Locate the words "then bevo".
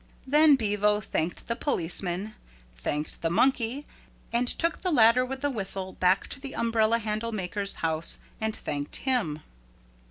0.25-0.99